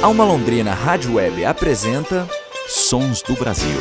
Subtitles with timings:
[0.00, 2.28] Alma Londrina Rádio Web apresenta
[2.68, 3.80] Sons do Brasil,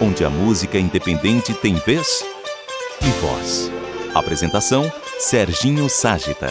[0.00, 2.24] onde a música independente tem vez
[3.00, 3.70] e voz.
[4.12, 4.90] Apresentação
[5.20, 6.48] Serginho Ságita.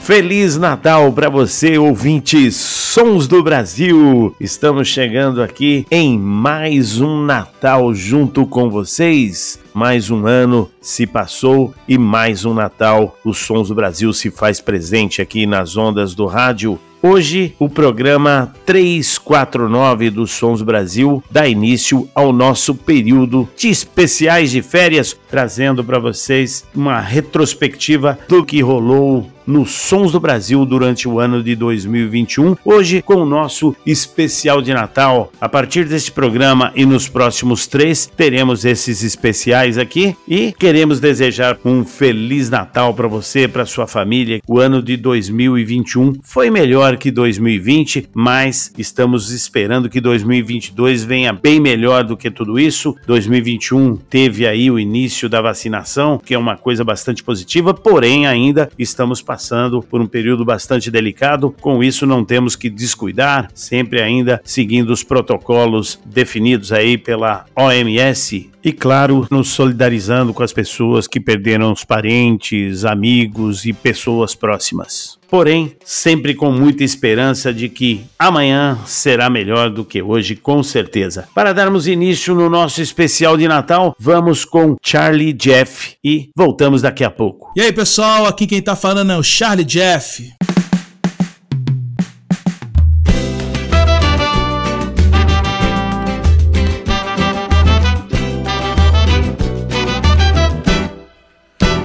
[0.00, 4.34] Feliz Natal para você, ouvintes Sons do Brasil!
[4.40, 9.60] Estamos chegando aqui em mais um Natal junto com vocês.
[9.74, 13.18] Mais um ano se passou e mais um Natal.
[13.22, 18.52] Os Sons do Brasil se faz presente aqui nas ondas do rádio Hoje, o programa
[18.66, 25.98] 349 dos Sons Brasil dá início ao nosso período de especiais de férias, trazendo para
[25.98, 32.54] vocês uma retrospectiva do que rolou nos Sons do Brasil durante o ano de 2021.
[32.62, 35.32] Hoje, com o nosso especial de Natal.
[35.40, 41.58] A partir deste programa e nos próximos três, teremos esses especiais aqui e queremos desejar
[41.64, 44.42] um Feliz Natal para você, para sua família.
[44.46, 51.58] O ano de 2021 foi melhor que 2020, mas estamos esperando que 2022 venha bem
[51.58, 52.94] melhor do que tudo isso.
[53.06, 58.70] 2021 teve aí o início da vacinação, que é uma coisa bastante positiva, porém ainda
[58.78, 61.54] estamos passando passando por um período bastante delicado.
[61.60, 68.50] Com isso, não temos que descuidar, sempre ainda seguindo os protocolos definidos aí pela OMS
[68.62, 75.17] e, claro, nos solidarizando com as pessoas que perderam os parentes, amigos e pessoas próximas.
[75.28, 81.28] Porém, sempre com muita esperança de que amanhã será melhor do que hoje, com certeza.
[81.34, 87.04] Para darmos início no nosso especial de Natal, vamos com Charlie Jeff e voltamos daqui
[87.04, 87.52] a pouco.
[87.54, 90.32] E aí, pessoal, aqui quem tá falando é o Charlie Jeff.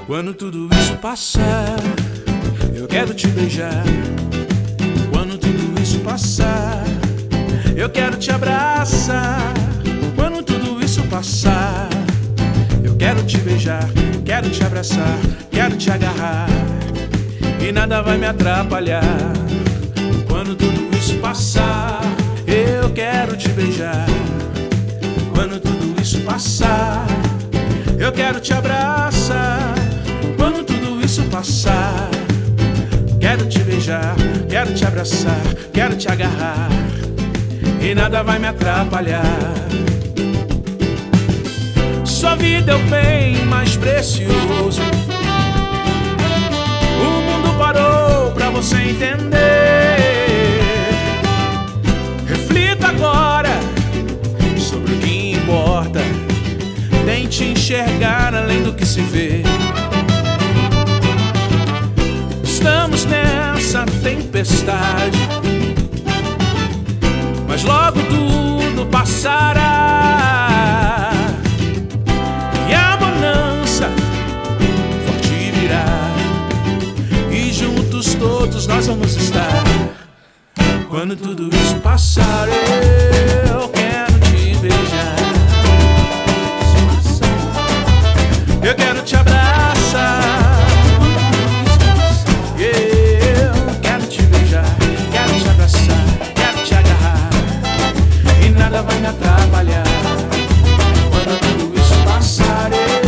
[0.07, 1.75] Quando tudo isso passar,
[2.93, 3.83] quero te beijar.
[5.11, 6.83] Quando tudo isso passar,
[7.75, 9.51] eu quero te abraçar.
[10.15, 11.89] Quando tudo isso passar,
[12.83, 13.83] eu quero te beijar,
[14.23, 15.17] quero te abraçar,
[15.49, 16.47] quero te agarrar.
[17.59, 19.33] E nada vai me atrapalhar.
[20.29, 21.99] Quando tudo isso passar,
[22.45, 24.05] eu quero te beijar.
[25.33, 27.07] Quando tudo isso passar,
[27.97, 29.73] eu quero te abraçar
[31.03, 32.12] isso passar.
[33.85, 34.15] Beijar,
[34.47, 35.41] quero te abraçar,
[35.73, 36.69] quero te agarrar.
[37.81, 39.25] E nada vai me atrapalhar.
[42.05, 44.81] Sua vida é o bem mais precioso.
[46.97, 49.41] O mundo parou pra você entender.
[52.25, 53.59] Reflita agora
[54.57, 55.99] sobre o que importa.
[57.05, 59.43] Tente enxergar além do que se vê.
[62.63, 63.03] estamos
[63.81, 65.17] tempestade.
[67.47, 69.59] Mas logo tudo passará.
[72.69, 73.89] E a bonança
[75.05, 75.85] forte virá.
[77.31, 79.63] E juntos todos nós vamos estar.
[80.87, 85.22] Quando tudo isso passar, eu quero te beijar.
[98.81, 99.83] Vai me atrapalhar.
[101.11, 103.02] Quando tudo isso passar, eu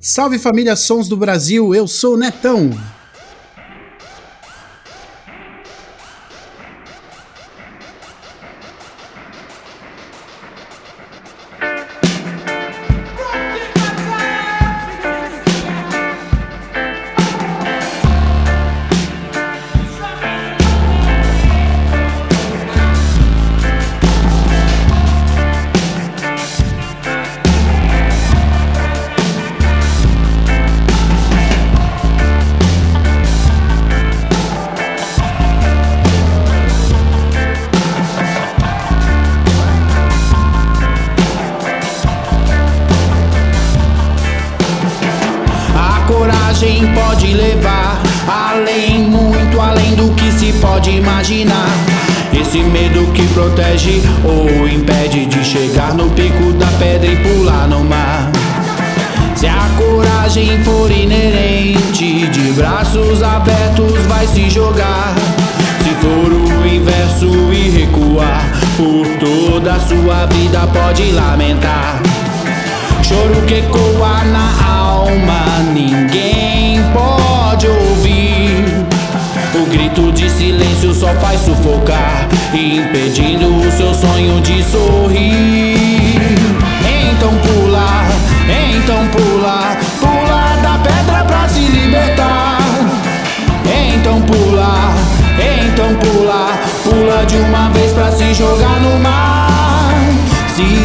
[0.00, 2.70] Salve família Sons do Brasil, eu sou o Netão.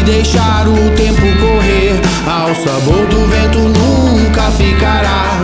[0.02, 5.44] Se deixar o tempo correr, ao sabor do vento nunca ficará.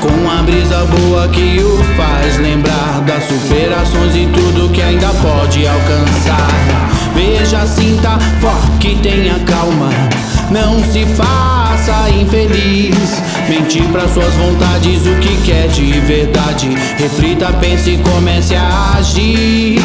[0.00, 5.66] Com a brisa boa que o faz lembrar das superações e tudo que ainda pode
[5.66, 6.48] alcançar.
[7.14, 9.90] Veja, sinta, foque, tenha calma.
[10.50, 13.20] Não se faça infeliz.
[13.46, 16.70] Mentir para suas vontades, o que quer de verdade.
[16.96, 19.82] Reflita, pense e comece a agir.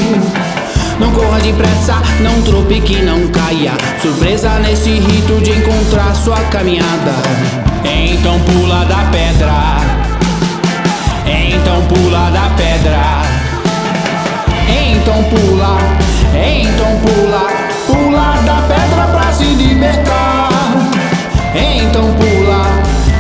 [1.02, 3.74] Não corra depressa, não tropique, não caia.
[4.04, 7.16] Surpresa nesse rito de encontrar sua caminhada.
[7.84, 9.78] Então pula da pedra.
[11.26, 13.02] Então pula da pedra.
[14.70, 15.78] Então pula,
[16.36, 17.48] então pula,
[17.88, 20.50] pula da pedra pra se libertar.
[21.56, 22.64] Então pula,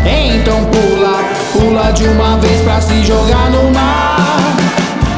[0.05, 4.55] então pula, pula de uma vez pra se jogar no mar.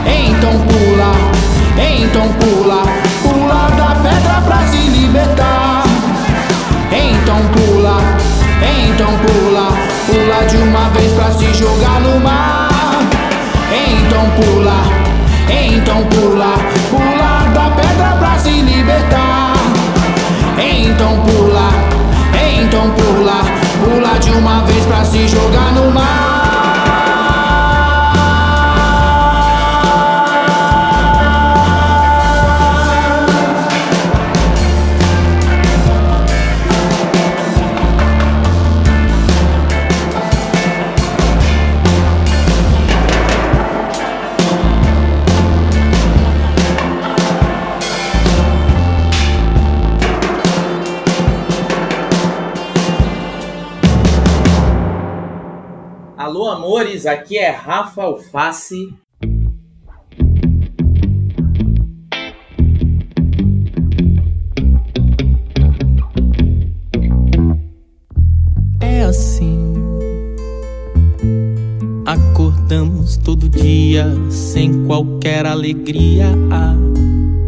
[0.06, 1.12] Então pula,
[1.78, 2.84] então pula,
[3.24, 5.84] pula da pedra pra se libertar.
[6.92, 7.98] Então pula,
[8.62, 9.70] então pula,
[10.06, 12.70] pula de uma vez pra se jogar no mar.
[13.72, 14.84] Então pula,
[15.50, 16.54] então pula,
[16.90, 19.54] pula da pedra pra se libertar.
[20.60, 21.70] Então pula,
[22.62, 23.42] então pula,
[23.84, 26.43] pula de uma vez pra se jogar no mar.
[56.24, 58.94] Alô, amores, aqui é Rafa Alface.
[68.80, 69.74] É assim.
[72.06, 76.74] Acordamos todo dia sem qualquer alegria ah,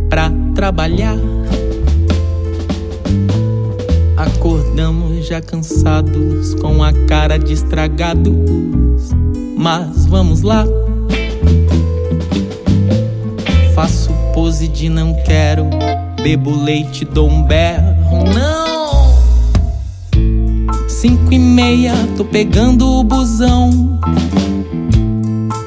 [0.10, 1.15] pra trabalhar.
[4.25, 9.12] Acordamos já cansados, com a cara de estragados.
[9.55, 10.65] Mas vamos lá.
[13.75, 15.70] Faço pose de não quero,
[16.24, 18.24] bebo leite, dou um berro.
[18.34, 19.15] Não!
[20.89, 24.00] Cinco e meia, tô pegando o busão.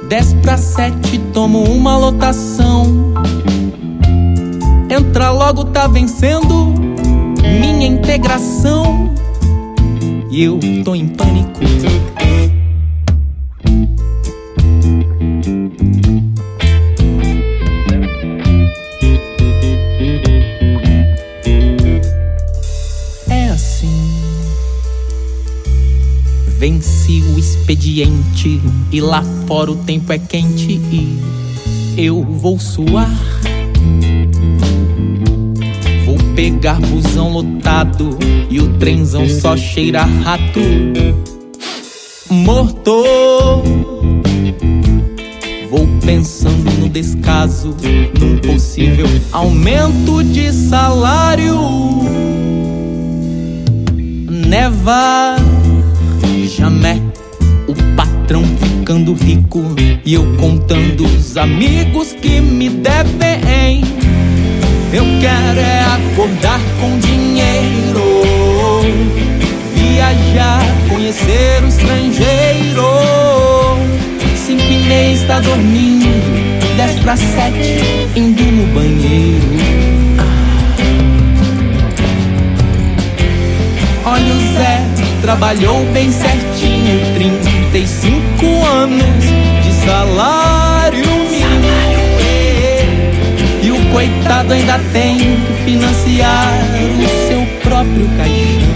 [0.09, 3.15] Dez pra sete, tomo uma lotação.
[4.91, 6.88] Entra logo, tá vencendo
[7.49, 9.15] minha integração.
[10.31, 11.61] E eu tô em pânico.
[23.29, 23.89] É assim.
[26.59, 28.61] Venci o expediente.
[28.93, 31.19] E lá fora o tempo é quente e
[31.97, 33.11] eu vou suar.
[36.39, 38.17] Pegar busão lotado
[38.49, 40.61] e o trenzão só cheira rato.
[42.31, 43.03] Morto.
[45.69, 47.75] Vou pensando no descaso,
[48.21, 51.59] num possível aumento de salário.
[54.47, 55.35] Neva,
[56.57, 57.03] jamais
[57.67, 59.65] o patrão ficando rico
[60.05, 63.83] e eu contando os amigos que me devem.
[64.91, 68.23] Eu quero é acordar com dinheiro,
[69.75, 72.85] viajar, conhecer o estrangeiro.
[74.35, 79.59] Cinco e meia está dormindo, dez para sete indo no banheiro.
[84.07, 84.81] Olha o Zé,
[85.21, 89.25] trabalhou bem certinho, 35 anos
[89.63, 90.58] de salário
[93.93, 96.49] coitado ainda tem que financiar
[96.99, 98.69] o seu próprio caixão.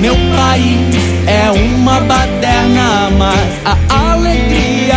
[0.00, 4.96] Meu país é uma baderna, mas a alegria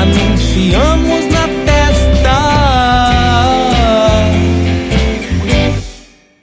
[0.00, 2.38] anunciamos na testa.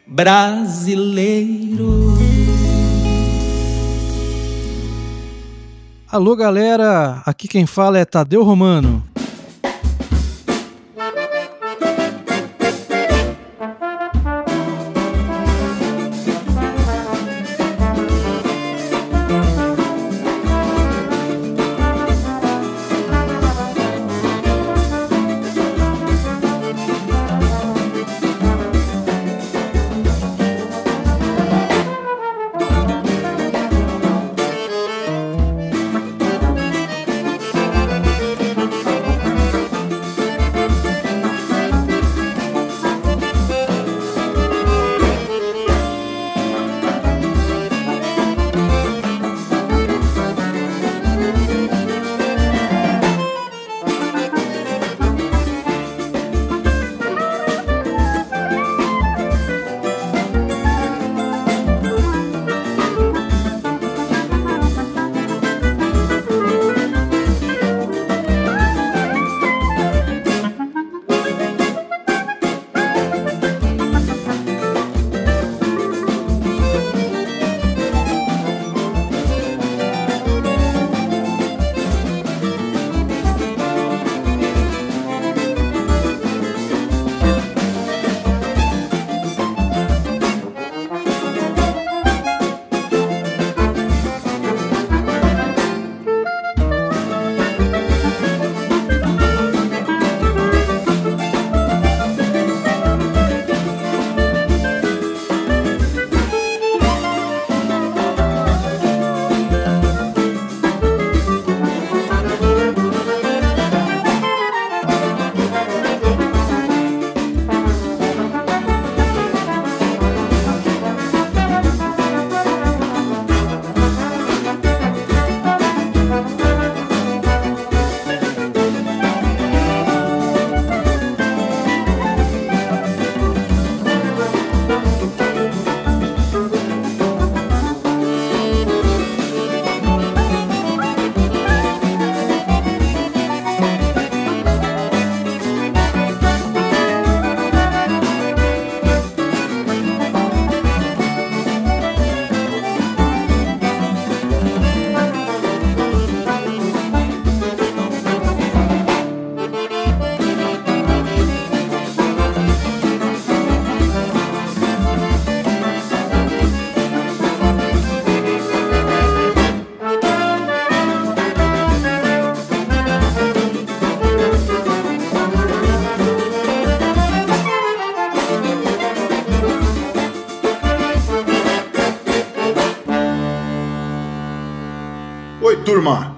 [0.06, 1.67] Brasileiro.
[6.18, 7.22] Alô, galera.
[7.28, 9.04] Aqui quem fala é Tadeu Romano.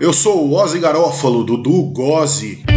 [0.10, 2.68] Eu sou o Ozzy Garófalo, Dudu Gozzi.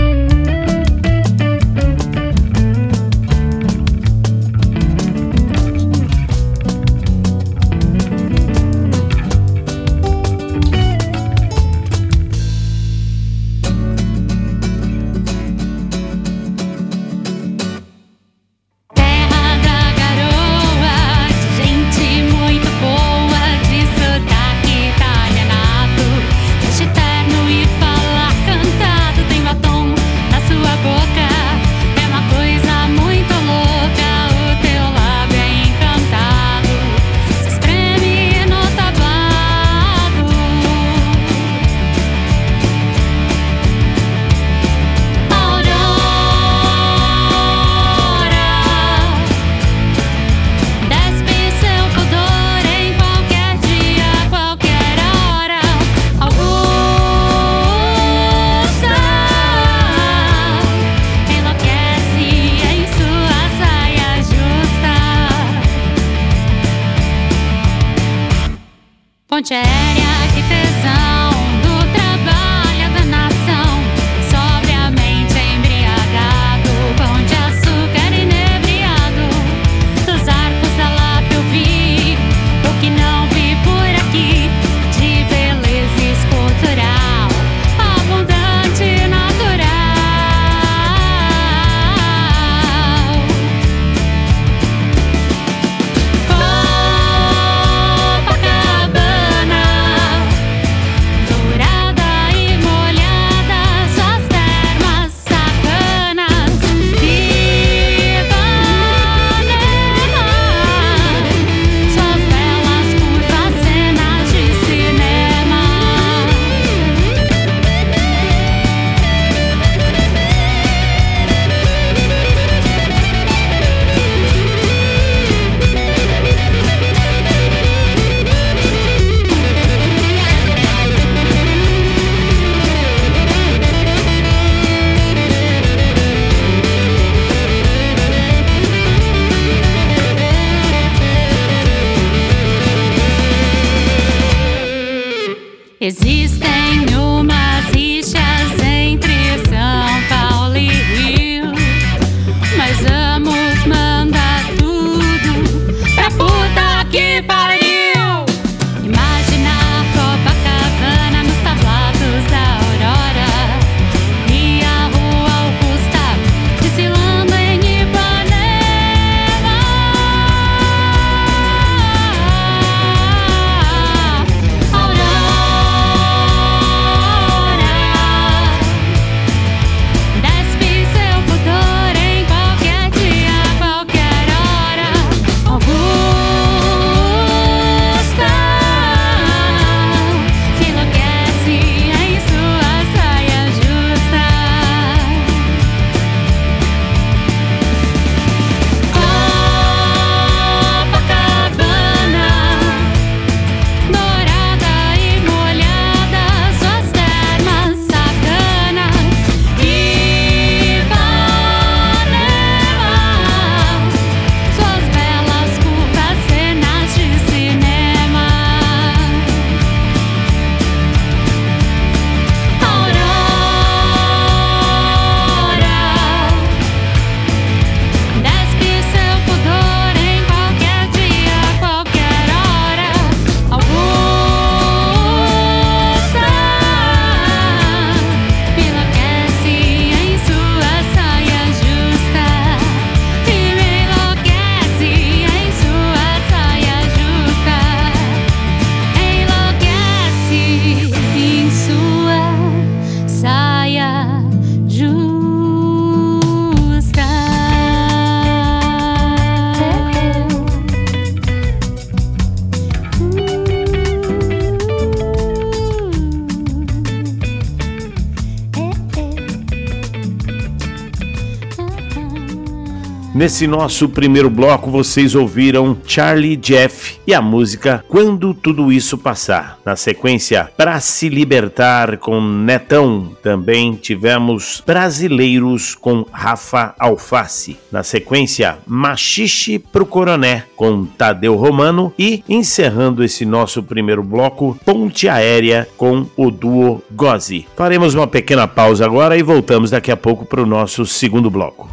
[273.22, 279.61] Nesse nosso primeiro bloco, vocês ouviram Charlie Jeff e a música Quando Tudo Isso Passar.
[279.64, 283.16] Na sequência, Pra Se Libertar com Netão.
[283.22, 287.56] Também tivemos Brasileiros com Rafa Alface.
[287.70, 291.94] Na sequência, Machixe pro Coroné com Tadeu Romano.
[291.96, 297.46] E encerrando esse nosso primeiro bloco, Ponte Aérea com o duo Gozzi.
[297.56, 301.70] Faremos uma pequena pausa agora e voltamos daqui a pouco para o nosso segundo bloco.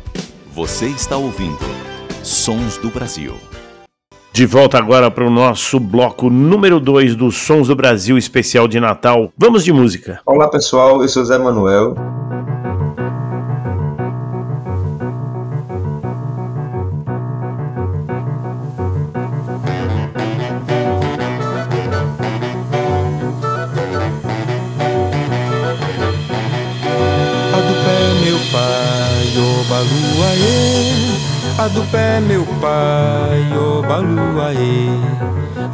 [0.60, 1.58] Você está ouvindo
[2.22, 3.34] Sons do Brasil.
[4.34, 8.78] De volta agora para o nosso bloco número 2 dos Sons do Brasil especial de
[8.78, 9.32] Natal.
[9.38, 10.20] Vamos de música.
[10.26, 11.96] Olá pessoal, eu sou Zé Manuel.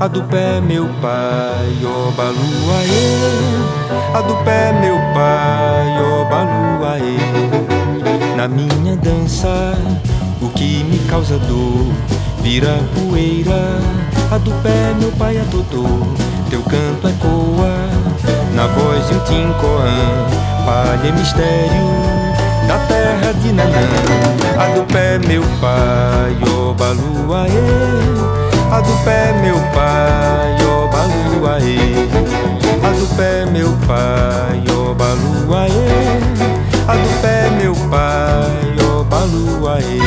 [0.06, 3.18] A do pé, meu pai, ô baluaê.
[4.13, 7.18] A do pé, meu pai, ô baluaê.
[8.38, 9.74] Na minha dança,
[10.39, 11.88] o que me causa dor
[12.44, 13.80] vira poeira.
[14.30, 15.88] A do pé, meu pai, a dodô.
[16.52, 17.76] Teu canto ecoa
[18.54, 19.89] na voz de um tincoã.
[20.68, 21.89] Palha e mistério
[22.68, 23.89] da terra de Nanã.
[24.60, 28.55] A do pé, meu pai, ô baluaê.
[28.71, 32.08] A do pé, meu pai, ó balu aê.
[32.84, 36.25] A do pé, meu pai, ó balu aê.
[36.88, 39.99] A do pé, meu pai, ó balu aê.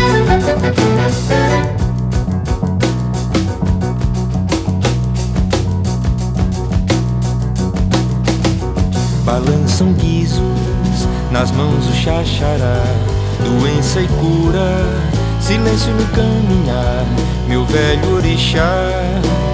[9.25, 12.83] balançam guizos nas mãos o xaxará,
[13.45, 15.08] doença e cura
[15.49, 17.07] silêncio no caminhar,
[17.47, 18.71] meu velho orixá,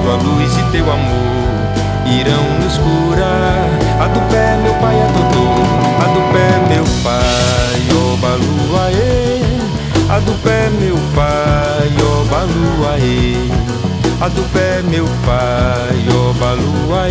[0.02, 1.44] tua luz e teu amor
[2.04, 3.68] irão nos curar.
[4.00, 5.46] A do pé, meu pai, a Dodô,
[6.02, 9.40] a do pé, meu pai, ó baluaê.
[10.08, 13.83] A do pé, meu pai, ó baluaê.
[14.20, 17.10] A do pé, meu pai, ó baluaê.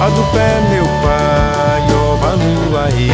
[0.00, 3.10] A do pé, meu pai, ó baluaê.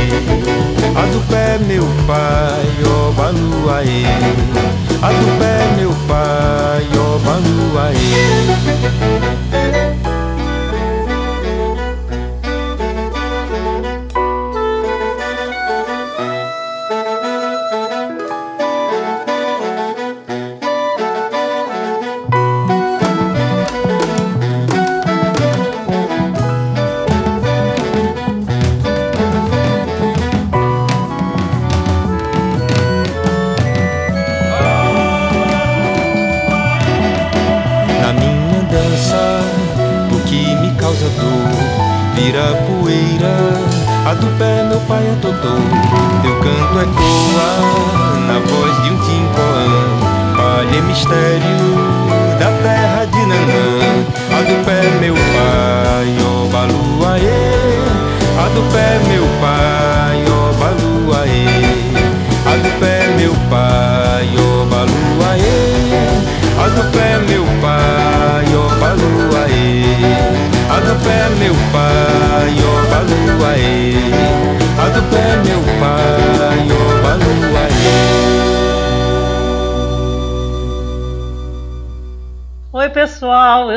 [0.95, 4.05] A do pé, meu pai, ó baluaê.
[5.03, 8.29] A do pé, meu pai, ó baluaê.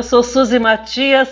[0.02, 1.30] Eu sou Suzy Matias.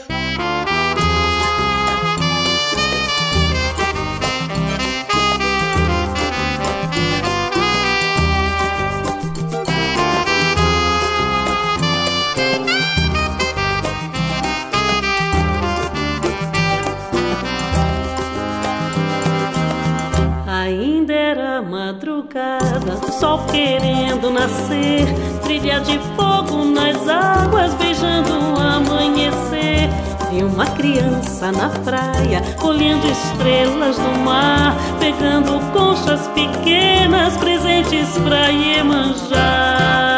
[20.48, 25.08] Ainda era madrugada, sol querendo nascer,
[25.42, 26.29] trilha de fogo
[30.60, 40.09] uma criança na praia, colhendo estrelas no mar, pegando conchas pequenas, presentes pra Iemanjá.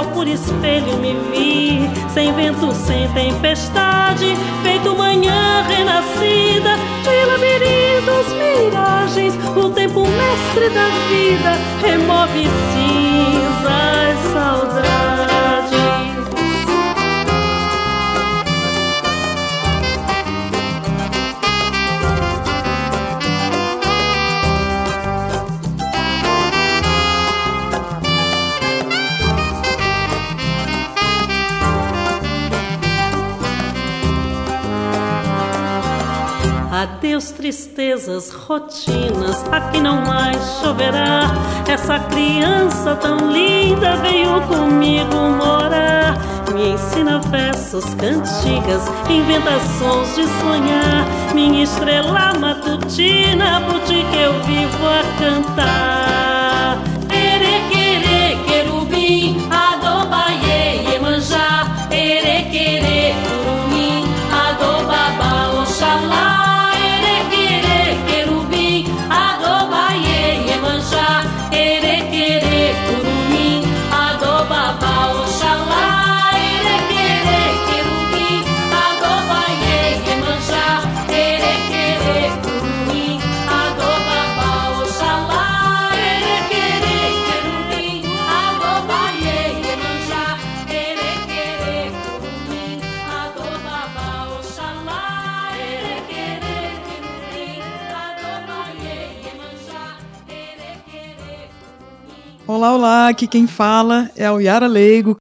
[0.00, 9.34] Céu por espelho me vi, sem vento, sem tempestade, feito manhã renascida, de labirintos, miragens,
[9.56, 14.99] o tempo mestre da vida remove cinzas, saudades.
[37.00, 41.32] Adeus tristezas, rotinas, aqui não mais choverá.
[41.66, 46.18] Essa criança tão linda veio comigo morar.
[46.52, 51.06] Me ensina versos, cantigas, inventa sons de sonhar.
[51.34, 56.09] Minha estrela matutina, por ti que eu vivo a cantar.
[102.60, 105.16] Olá, olá, aqui quem fala é o Yara Leigo.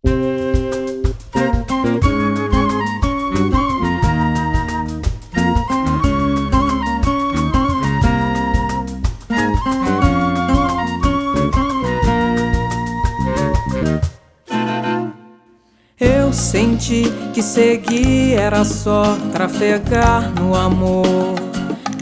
[15.97, 21.05] Eu senti que seguir era só trafegar no amor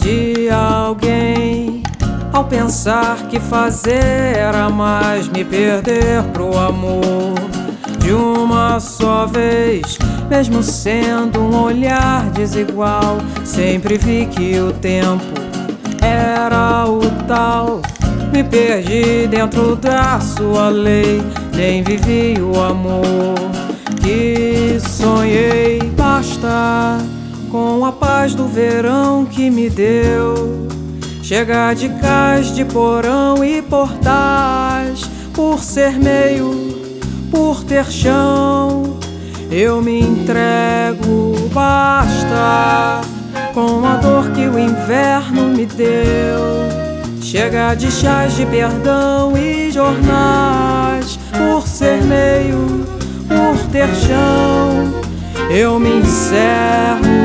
[0.02, 1.57] de alguém
[2.38, 7.34] ao pensar que fazer era mais me perder pro amor
[7.98, 9.98] de uma só vez,
[10.30, 15.26] mesmo sendo um olhar desigual, sempre vi que o tempo
[16.00, 17.82] era o tal.
[18.32, 21.24] Me perdi dentro da sua lei,
[21.56, 23.34] nem vivi o amor
[24.00, 25.80] que sonhei.
[25.98, 27.00] Basta
[27.50, 30.77] com a paz do verão que me deu.
[31.28, 35.02] Chegar de cais de porão e portais,
[35.34, 36.54] por ser meio,
[37.30, 38.98] por ter chão,
[39.52, 41.36] eu me entrego.
[41.52, 43.02] Basta
[43.54, 47.20] com a dor que o inverno me deu.
[47.22, 52.88] Chega de chás de perdão e jornais, por ser meio,
[53.28, 54.94] por ter chão,
[55.50, 57.17] eu me encerro.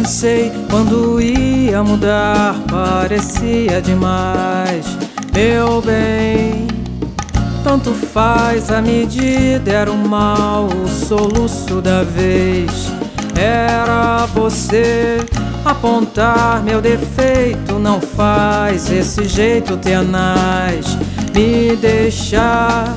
[0.00, 4.86] Pensei quando ia mudar, parecia demais,
[5.34, 6.66] meu bem.
[7.62, 12.90] Tanto faz a medida, era o mal, o soluço da vez.
[13.38, 15.18] Era você
[15.66, 20.96] apontar meu defeito, não faz esse jeito tenaz
[21.34, 22.96] me deixar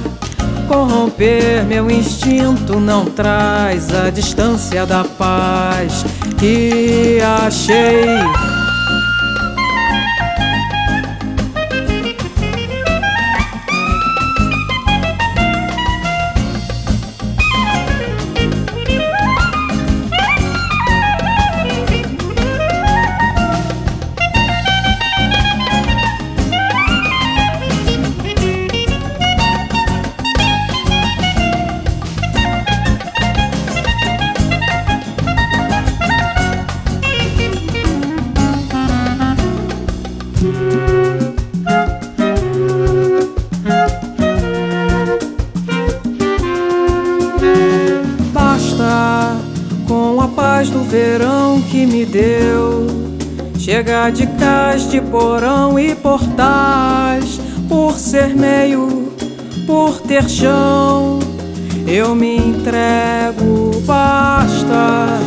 [0.67, 6.05] corromper meu instinto, não traz a distância da paz
[6.37, 8.52] que achei.
[55.13, 59.13] Porão e portais, por ser meio,
[59.67, 61.19] por ter chão,
[61.85, 63.79] eu me entrego.
[63.85, 65.19] Basta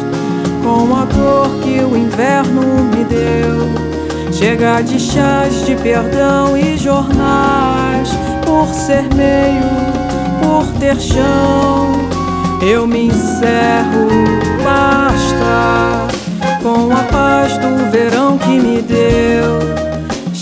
[0.65, 4.33] com a dor que o inverno me deu.
[4.33, 8.11] Chega de chás de perdão e jornais,
[8.45, 9.71] por ser meio,
[10.43, 11.93] por ter chão,
[12.61, 14.09] eu me encerro.
[14.65, 16.09] Basta
[16.61, 19.76] com a paz do verão que me deu.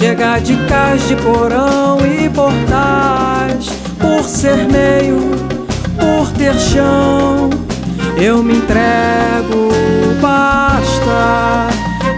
[0.05, 5.31] Chega de cais de porão e portais, por ser meio,
[5.99, 7.49] por ter chão,
[8.19, 9.71] eu me entrego.
[10.21, 11.69] Basta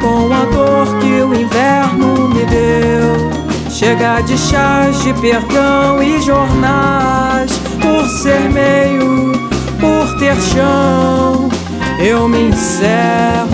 [0.01, 3.71] com a dor que o inverno me deu.
[3.71, 9.31] Chega de chás de perdão e jornais, por ser meio,
[9.79, 11.49] por ter chão,
[12.01, 13.46] eu me encerro.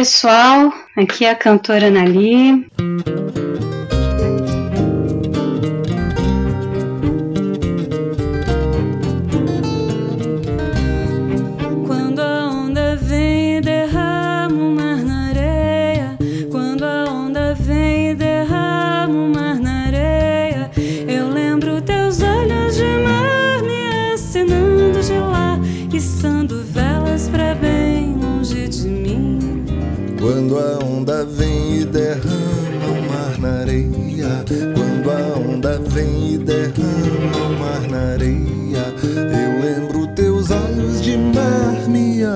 [0.00, 0.72] Pessoal.
[0.96, 2.66] Aqui é a cantora Nali.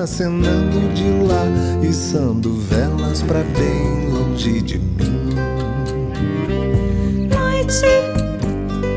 [0.05, 1.45] Acenando de lá.
[1.81, 5.35] Içando velas pra bem longe de mim.
[7.27, 7.87] Noite,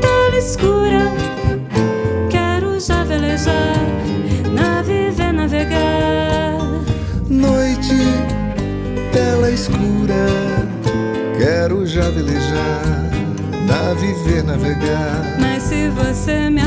[0.01, 1.11] tela escura.
[2.29, 3.75] Quero já velejar,
[4.53, 6.57] naviver, navegar.
[7.27, 7.97] Noite,
[9.11, 10.27] tela escura.
[11.39, 12.83] Quero já velejar,
[13.65, 15.37] naviver, navegar.
[15.39, 16.58] Mas se você me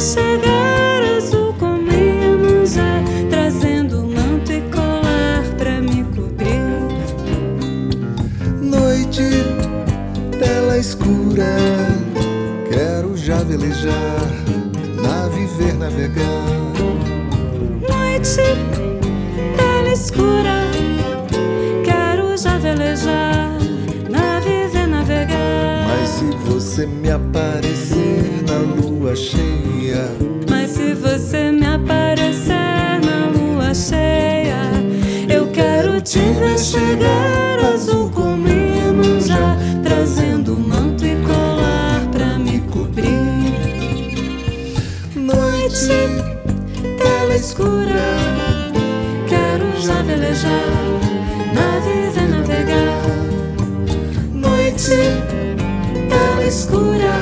[0.00, 6.60] chegaras, o comer manjar, é, trazendo manto e colar pra me cobrir.
[8.60, 9.22] Noite,
[10.38, 11.56] tela escura,
[12.70, 14.20] quero já velejar,
[15.02, 16.46] nave ver navegar.
[17.88, 18.42] Noite,
[19.56, 20.70] tela escura,
[21.84, 23.56] quero já velejar,
[24.10, 25.86] nave ver navegar.
[25.88, 29.75] Mas se você me aparecer na lua cheia
[47.56, 48.04] escura,
[49.26, 50.50] quero já velejar,
[51.54, 53.02] naves e navegar.
[54.30, 55.22] Noite,
[56.10, 57.14] tela escura,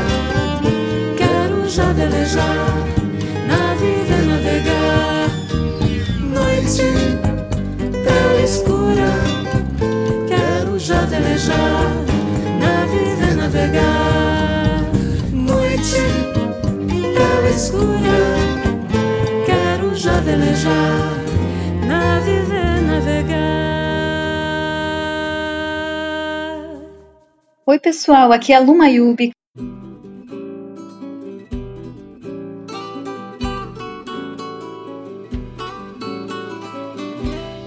[1.17, 2.67] quero já velejar,
[3.47, 5.31] naves e navegar.
[6.19, 6.91] Noite,
[8.03, 9.13] tela escura,
[10.27, 11.93] quero já velejar,
[12.59, 14.83] naves e navegar.
[15.33, 16.03] Noite,
[17.15, 18.64] tela escura,
[22.27, 23.35] e navegar.
[27.67, 29.33] Oi, pessoal, aqui é a Luma Yubi.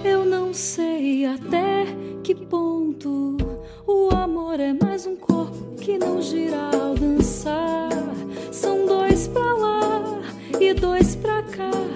[0.04, 1.86] Eu não sei até
[2.24, 3.36] que ponto
[3.86, 7.90] o amor é mais um corpo que não gira ao dançar.
[8.50, 10.02] São dois pra lá
[10.60, 11.87] e dois pra cá.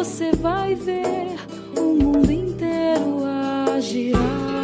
[0.00, 1.36] Você vai ver
[1.76, 4.59] o mundo inteiro a girar,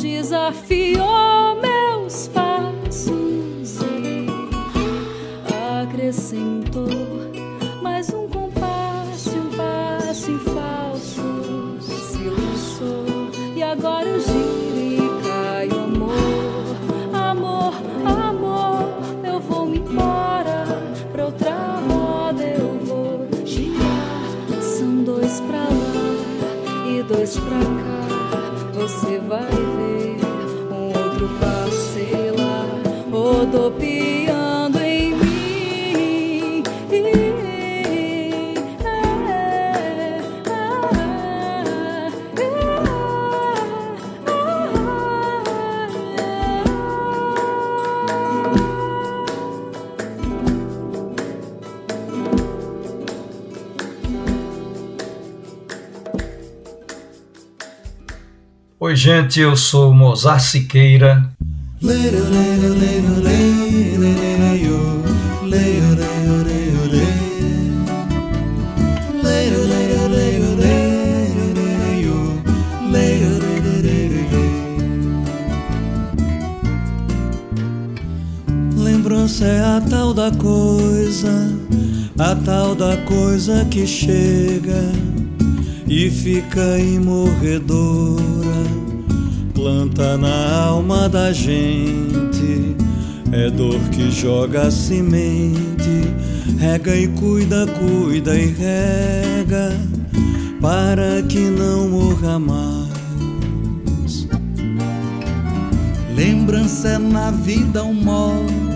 [0.00, 2.43] desafiou meus passos
[34.84, 36.62] em mim.
[58.80, 61.33] Oi, gente, eu sou Mozart Siqueira.
[80.36, 81.52] Coisa,
[82.18, 84.92] a tal da coisa que chega
[85.86, 88.22] e fica imorredora,
[89.54, 92.76] planta na alma da gente.
[93.32, 96.14] É dor que joga semente,
[96.58, 99.76] rega e cuida, cuida e rega,
[100.60, 104.28] para que não morra mais.
[106.14, 108.73] Lembrança é na vida um mote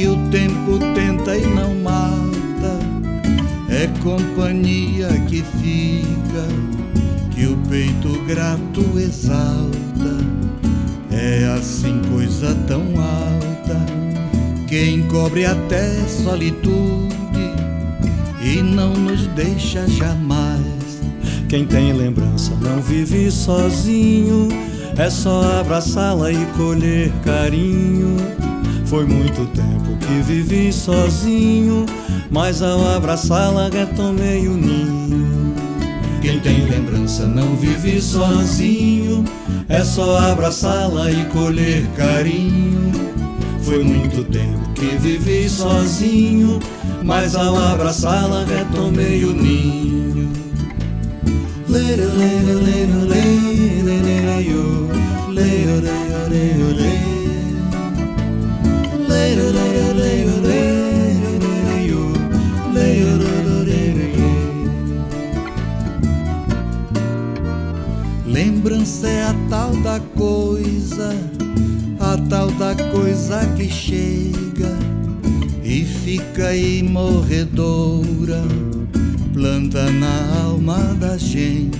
[0.00, 2.78] que o tempo tenta e não mata,
[3.68, 6.48] é companhia que fica,
[7.30, 10.16] que o peito grato exalta.
[11.10, 13.78] É assim coisa tão alta,
[14.66, 17.10] que encobre até solitude
[18.40, 21.02] e não nos deixa jamais.
[21.46, 24.48] Quem tem lembrança não vive sozinho,
[24.96, 28.16] é só abraçá-la e colher carinho.
[28.90, 31.86] Foi muito tempo que vivi sozinho,
[32.28, 35.54] mas ao abraçá-la retomei o ninho.
[36.20, 39.24] Quem tem lembrança não vive sozinho,
[39.68, 42.90] é só abraçá-la e colher carinho.
[43.62, 46.58] Foi muito tempo que vivi sozinho,
[47.04, 50.32] mas ao abraçá-la retomei o ninho.
[51.68, 52.10] Later,
[68.26, 71.14] Lembrança é a tal da coisa,
[71.98, 74.78] a tal da coisa que chega
[75.62, 78.42] e fica aí morredora
[79.32, 81.78] planta na alma da gente.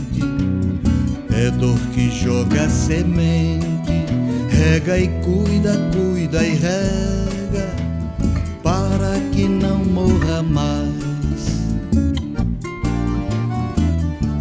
[1.32, 4.04] É dor que joga semente,
[4.48, 7.29] rega e cuida, cuida e rega,
[9.40, 11.00] que não morra mais.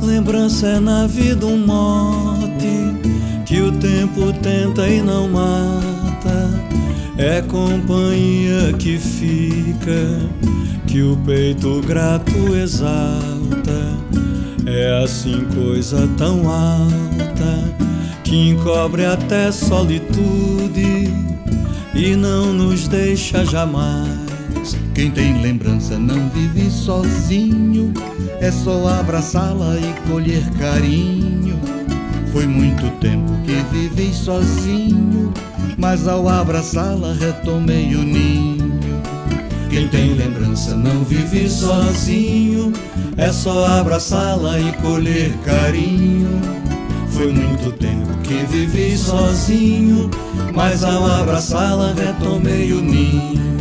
[0.01, 2.93] Lembrança é na vida um mote
[3.45, 6.49] que o tempo tenta e não mata.
[7.17, 10.19] É companhia que fica
[10.85, 13.79] que o peito grato exalta.
[14.65, 17.73] É assim coisa tão alta
[18.25, 21.13] que encobre até solitude
[21.95, 24.28] e não nos deixa jamais.
[24.93, 27.93] Quem tem lembrança não vive sozinho,
[28.41, 31.59] é só abraçá-la e colher carinho.
[32.31, 35.33] Foi muito tempo que vivi sozinho,
[35.77, 38.79] mas ao abraçá-la retomei o ninho.
[39.69, 42.73] Quem tem lembrança não vive sozinho,
[43.17, 46.41] é só abraçá-la e colher carinho.
[47.11, 50.09] Foi muito tempo que vivi sozinho,
[50.55, 53.58] mas ao abraçá-la retomei o ninho.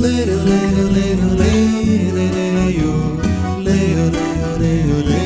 [0.00, 3.20] little, little, little, little, little, little,
[3.60, 5.19] little, little, little, little,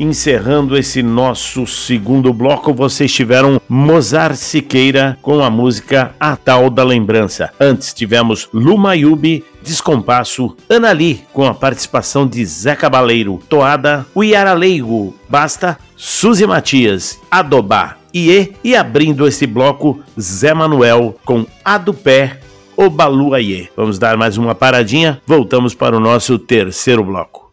[0.00, 6.82] Encerrando esse nosso segundo bloco, vocês tiveram Mozart Siqueira com a música A Tal da
[6.82, 7.50] Lembrança.
[7.60, 16.46] Antes tivemos Lumayubi, Descompasso, Anali com a participação de Zé Cabaleiro, Toada, Uiaraleigo, Basta, Suzy
[16.46, 22.40] Matias, Adobá, Iê e abrindo esse bloco, Zé Manuel com A do Pé,
[22.74, 23.68] Obaluaiê.
[23.76, 27.52] Vamos dar mais uma paradinha, voltamos para o nosso terceiro bloco.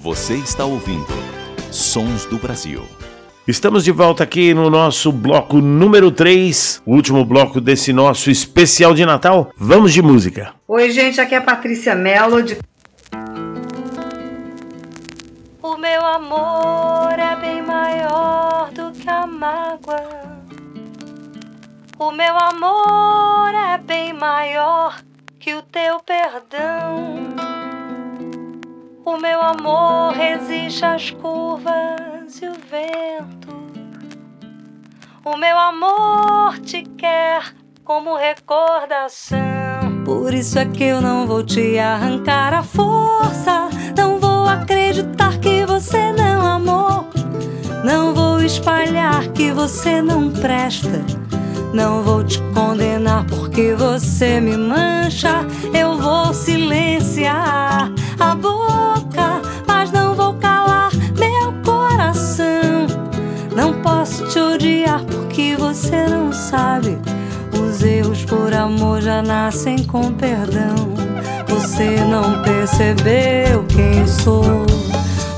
[0.00, 1.35] Você está ouvindo
[1.76, 2.82] Sons do Brasil.
[3.46, 8.94] Estamos de volta aqui no nosso bloco número 3, o último bloco desse nosso especial
[8.94, 9.52] de Natal.
[9.56, 10.54] Vamos de música.
[10.66, 12.58] Oi, gente, aqui é a Patrícia Mello de
[15.62, 20.02] O meu amor é bem maior do que a mágoa.
[21.98, 25.00] O meu amor é bem maior
[25.38, 27.45] que o teu perdão.
[29.08, 33.54] O meu amor resiste às curvas e o vento.
[35.24, 37.54] O meu amor te quer
[37.84, 39.38] como recordação.
[40.04, 43.68] Por isso é que eu não vou te arrancar a força.
[43.96, 47.06] Não vou acreditar que você não amou.
[47.84, 51.04] Não vou espalhar que você não presta.
[51.72, 55.46] Não vou te condenar porque você me mancha.
[55.72, 58.95] Eu vou silenciar a boca,
[64.06, 66.96] posso te odiar porque você não sabe.
[67.52, 70.94] Os erros por amor já nascem com perdão.
[71.48, 74.64] Você não percebeu quem sou,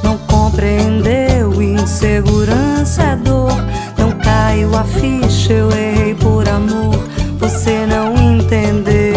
[0.02, 1.62] não compreendeu.
[1.62, 3.56] Insegurança é dor.
[3.96, 6.98] Não caiu a ficha, eu errei por amor.
[7.38, 9.07] Você não entendeu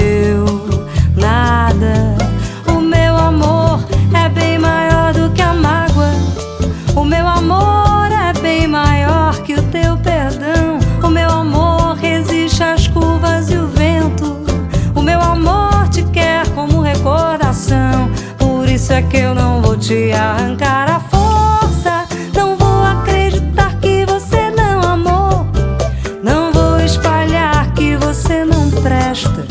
[19.92, 22.06] te arrancar a força.
[22.34, 25.46] Não vou acreditar que você não amou.
[26.24, 29.46] Não vou espalhar que você não presta.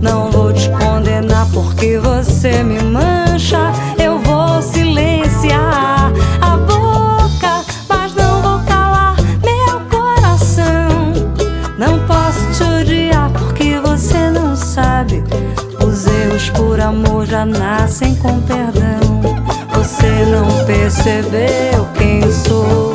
[0.00, 3.70] Não vou te condenar porque você me mancha.
[4.02, 6.10] Eu vou silenciar
[6.40, 9.14] a boca, mas não vou calar
[9.44, 11.12] meu coração.
[11.76, 15.22] Não posso te odiar porque você não sabe.
[15.86, 19.55] Os erros por amor já nascem com perdão.
[19.86, 22.92] Você não percebeu quem sou,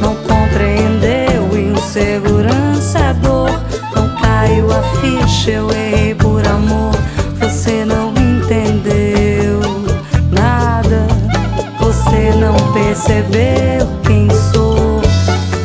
[0.00, 3.50] não compreendeu insegurança, dor.
[3.92, 6.94] Não caiu a ficha, eu errei por amor.
[7.40, 9.62] Você não entendeu
[10.30, 11.08] nada,
[11.80, 15.02] você não percebeu quem sou,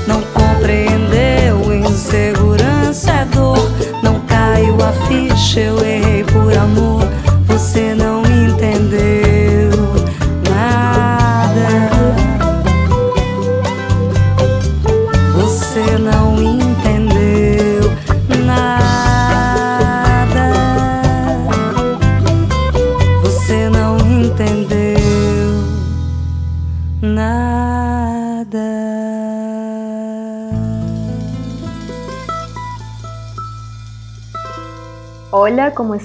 [0.07, 3.59] não compreendeu insegurança, dor.
[4.01, 5.86] Não caiu a ficha, eu errei.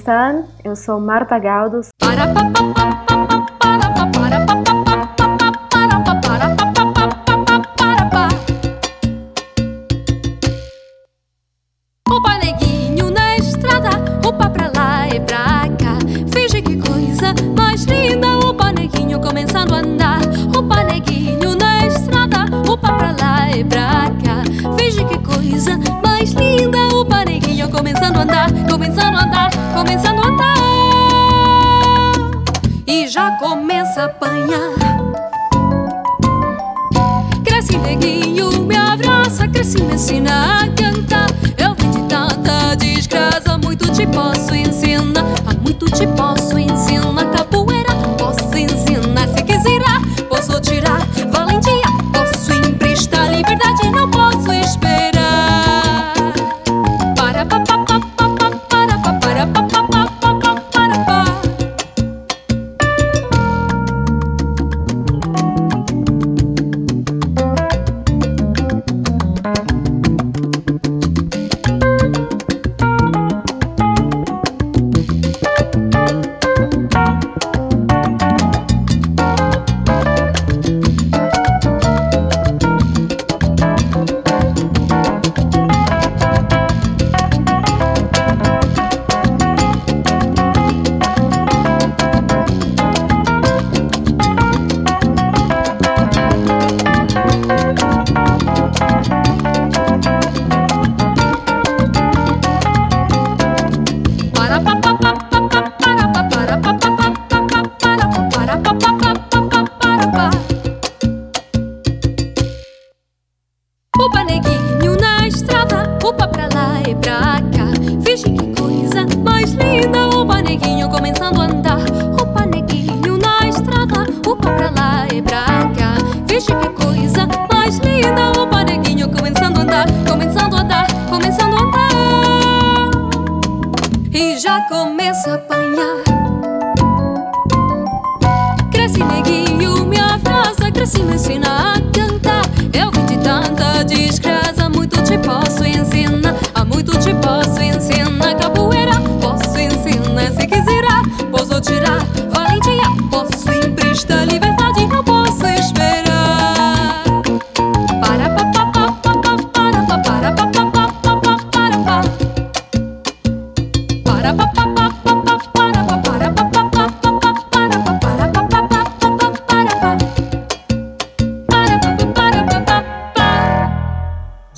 [0.03, 0.47] Afeganistão.
[0.63, 1.89] Eu sou Marta Galdos,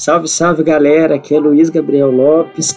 [0.05, 2.75] Salve, salve galera, aqui é Luiz Gabriel Lopes.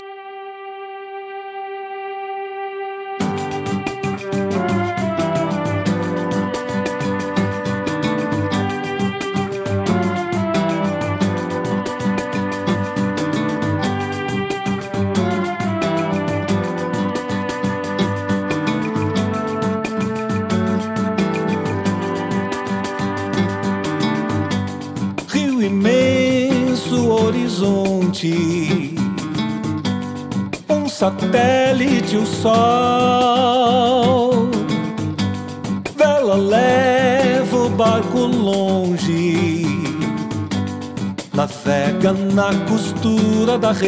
[43.68, 43.82] אַх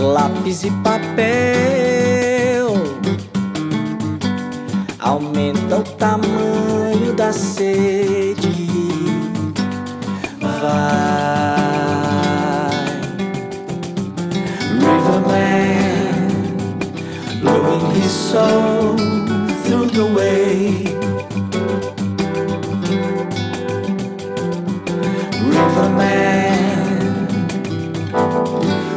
[0.00, 2.74] lápis e papel,
[4.98, 8.66] aumenta o tamanho da sede,
[10.60, 11.60] vai.
[14.80, 16.56] Riverman,
[17.42, 18.96] blowing his soul
[19.64, 20.98] through the wave.
[25.44, 27.28] Riverman,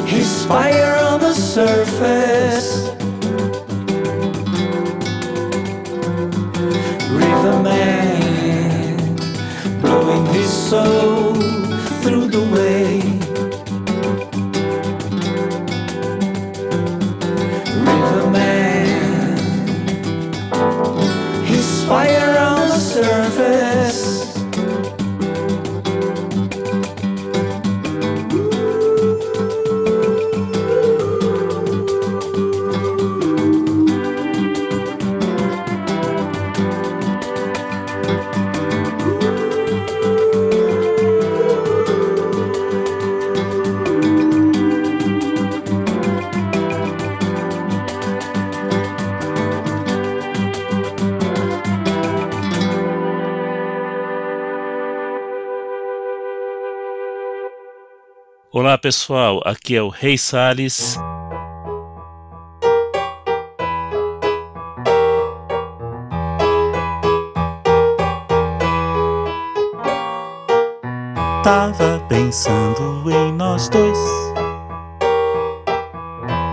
[0.06, 0.93] he's fire
[1.54, 2.90] surface.
[7.12, 8.98] Riverman,
[9.80, 11.03] blowing his soul
[58.84, 61.00] pessoal, aqui é o Rei Salles.
[71.42, 73.98] Tava pensando em nós dois.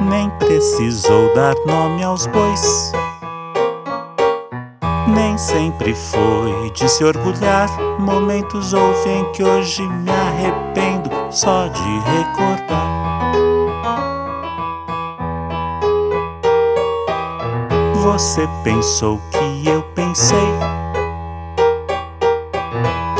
[0.08, 2.92] Nem precisou dar nome aos bois.
[5.08, 7.68] Nem sempre foi de se orgulhar.
[7.98, 13.00] Momentos houve em que hoje me arrependo só de recordar.
[18.02, 20.48] Você pensou que eu pensei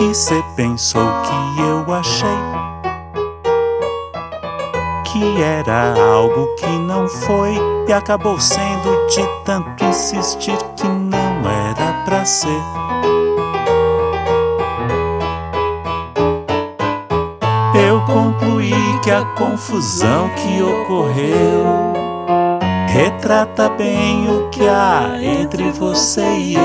[0.00, 2.28] E cê pensou que eu achei
[5.04, 7.54] que era algo que não foi
[7.86, 10.69] e acabou sendo de tanto insistir que
[12.24, 12.62] ser.
[17.74, 21.92] Eu concluí que a confusão que ocorreu
[22.88, 26.60] retrata bem o que há entre você e eu.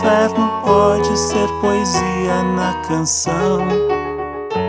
[0.00, 3.58] Inferno pode ser poesia na canção,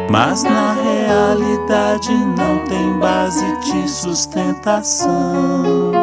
[0.09, 6.00] mas na realidade não tem base de sustentação.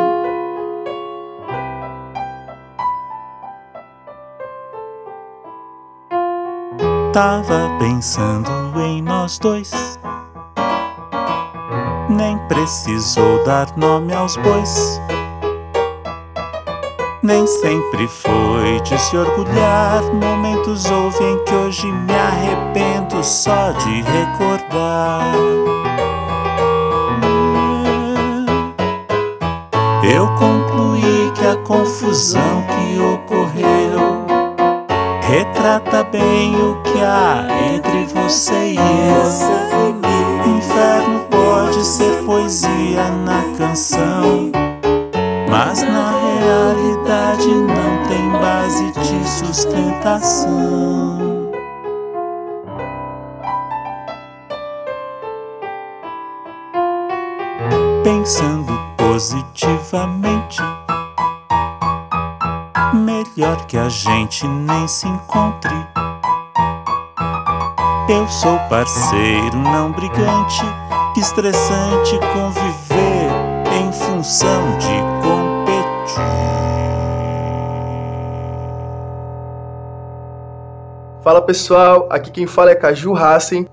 [7.20, 8.48] Tava pensando
[8.80, 9.98] em nós dois.
[12.08, 15.00] Nem precisou dar nome aos bois.
[17.20, 20.00] Nem sempre foi de se orgulhar.
[20.14, 25.34] Momentos houve em que hoje me arrependo só de recordar.
[30.04, 33.28] Eu concluí que a confusão que ocorreu
[35.29, 39.99] retrata bem o que há entre você e eu.
[40.57, 44.51] Inferno pode ser poesia na canção,
[45.51, 50.49] mas na realidade não tem base de sustentação.
[58.03, 60.62] Pensando positivamente.
[63.18, 65.74] Melhor que a gente nem se encontre.
[68.08, 70.62] Eu sou parceiro, não brigante.
[71.16, 73.28] Estressante conviver
[73.76, 76.22] em função de competir.
[81.20, 83.68] Fala pessoal, aqui quem fala é Caju Hassen.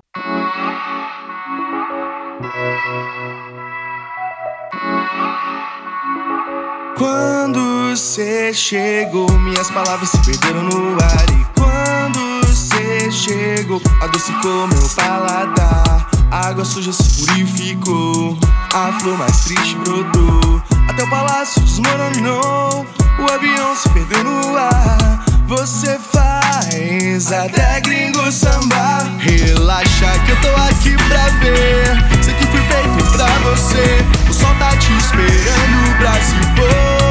[8.55, 11.25] Chegou, minhas palavras se perderam no ar.
[11.29, 16.09] E quando você chegou, adocicou meu paladar.
[16.31, 18.37] A água suja se purificou,
[18.73, 20.61] a flor mais triste brotou.
[20.87, 22.85] Até o palácio desmoronou,
[23.19, 25.25] o avião se perdeu no ar.
[25.47, 29.05] Você faz até gringo sambar.
[29.19, 32.23] Relaxa que eu tô aqui pra ver.
[32.23, 34.29] Sei que fui feito pra você.
[34.29, 37.04] O sol tá te esperando pra se pôr.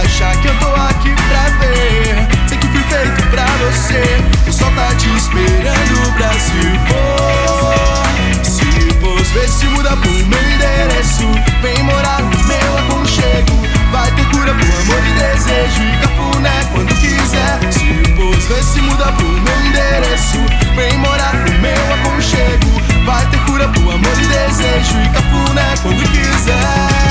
[0.00, 2.48] Relaxa que eu tô aqui pra ver.
[2.48, 4.02] Sei que fui feito pra você.
[4.48, 8.42] O sol tá te esperando pra se pôr.
[8.42, 11.28] Se pôs, vê se muda pro meu endereço.
[11.60, 13.60] Vem morar no meu aconchego.
[13.92, 18.80] Vai ter cura pro amor e desejo E cafuné quando quiser Se pôs, vê se
[18.80, 20.38] muda pro meu endereço
[20.76, 26.08] Vem morar no meu aconchego Vai ter cura pro amor e desejo E cafuné quando
[26.12, 27.09] quiser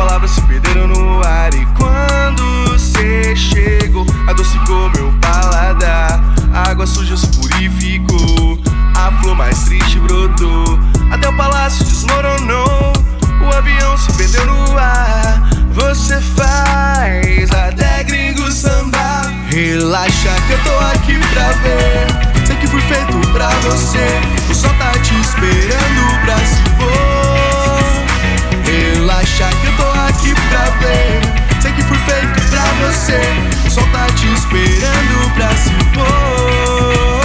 [0.00, 1.52] palavras se perderam no ar.
[1.52, 6.24] E quando você chegou, adocicou meu paladar.
[6.54, 8.58] A água suja se purificou,
[8.96, 10.78] a flor mais triste brotou.
[11.12, 12.92] Até o palácio desmoronou,
[13.42, 15.50] o avião se perdeu no ar.
[15.72, 19.30] Você faz até gringo sambar.
[19.50, 22.46] Relaxa que eu tô aqui pra ver.
[22.46, 24.39] Sei que fui feito pra você.
[33.10, 33.70] Você.
[33.70, 37.20] Sol tá te esperando pra se pôr.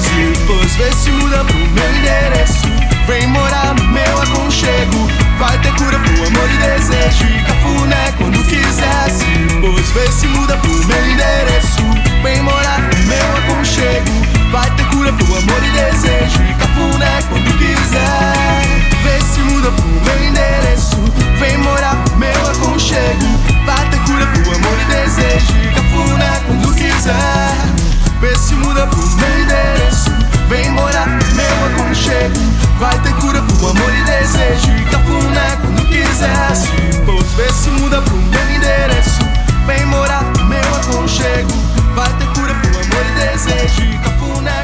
[0.00, 2.66] Se pôs, vê se muda pro meu endereço.
[3.06, 5.10] Vem morar no meu aconchego.
[5.38, 7.24] Vai ter cura pro amor e desejo.
[7.24, 9.10] E cafuné quando quiser.
[9.10, 11.82] Se pôs, vê se muda pro meu endereço.
[12.22, 14.26] Vem morar no meu aconchego.
[14.50, 16.42] Vai ter cura pro amor e desejo.
[16.42, 18.82] E cafuné quando quiser.
[19.02, 20.96] Vê se muda pro meu endereço.
[21.38, 23.35] Vem morar no meu aconchego.
[24.96, 27.52] Desejo, cafuné quando quiser.
[28.18, 30.10] Vê se muda pro meu endereço.
[30.48, 32.40] Vem morar no meu aconchego.
[32.80, 34.72] Vai ter cura pro amor e desejo.
[34.90, 36.56] Cafuné quando quiser.
[36.56, 36.70] Se
[37.36, 39.20] vê se muda pro meu endereço.
[39.66, 41.52] Vem morar no meu aconchego.
[41.94, 43.98] Vai ter cura pro amor e desejo.
[44.02, 44.62] Cafuna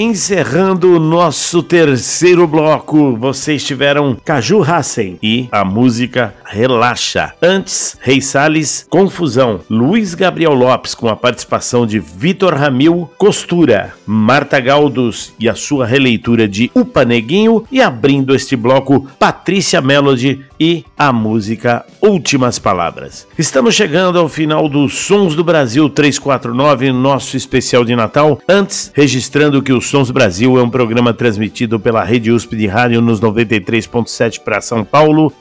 [0.00, 7.34] Encerrando o nosso terceiro bloco, vocês tiveram Caju Hassen e a música Relaxa.
[7.42, 14.58] Antes, Rei Salles, Confusão, Luiz Gabriel Lopes com a participação de Vitor Ramil, Costura, Marta
[14.58, 20.84] Galdos e a sua releitura de Upa Neguinho e abrindo este bloco, Patrícia Melody e
[20.96, 23.26] a música Últimas Palavras.
[23.38, 28.40] Estamos chegando ao final dos Sons do Brasil 349, nosso especial de Natal.
[28.48, 33.00] Antes, registrando que o Sons Brasil é um programa transmitido pela Rede USP de Rádio
[33.00, 35.32] nos 93.7 para São Paulo,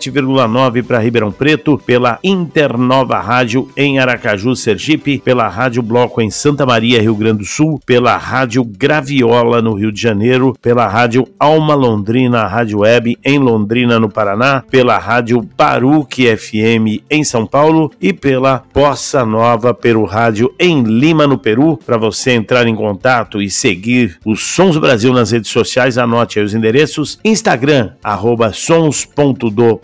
[0.00, 6.64] 107,9 para Ribeirão Preto, pela Internova Rádio em Aracaju, Sergipe, pela Rádio Bloco em Santa
[6.64, 11.74] Maria, Rio Grande do Sul, pela Rádio Graviola no Rio de Janeiro, pela Rádio Alma
[11.74, 18.12] Londrina, Rádio Web em Londrina, no Paraná, pela Rádio Baruque FM em São Paulo e
[18.12, 21.76] pela Bossa Nova Peru Rádio em Lima, no Peru.
[21.76, 26.44] Para você entrar em contato e seguir os Sons Brasil nas redes sociais, anote aí
[26.44, 28.52] os endereços: Instagram, arroba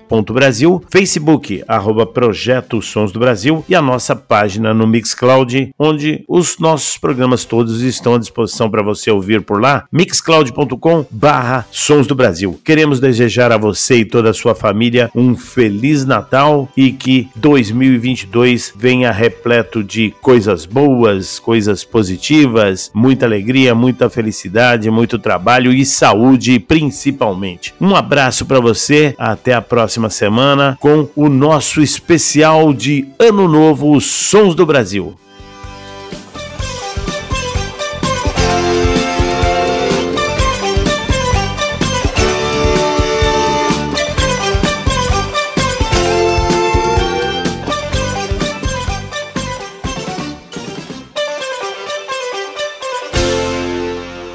[0.09, 6.59] sons.do.brasil, Facebook, arroba Projeto Sons do Brasil e a nossa página no Mixcloud, onde os
[6.59, 12.14] nossos programas todos estão à disposição para você ouvir por lá, mixcloud.com barra Sons do
[12.14, 12.59] Brasil.
[12.64, 18.72] Queremos desejar a você e toda a sua família um Feliz Natal e que 2022
[18.76, 26.59] venha repleto de coisas boas, coisas positivas, muita alegria, muita felicidade, muito trabalho e saúde
[26.59, 27.74] principalmente.
[27.80, 29.62] Um abraço para você, até a
[29.97, 35.16] próxima semana com o nosso especial de Ano Novo, os Sons do Brasil.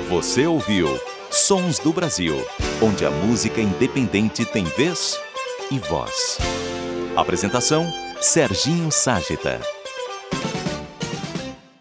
[0.09, 0.87] Você ouviu
[1.29, 2.35] Sons do Brasil,
[2.81, 5.19] onde a música independente tem vez
[5.71, 6.37] e voz.
[7.15, 7.85] Apresentação:
[8.21, 9.80] Serginho Ságita.